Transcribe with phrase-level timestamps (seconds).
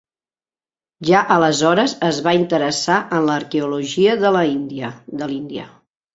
[1.09, 4.93] Ja aleshores es va interessar en l'arqueologia de l'Índia.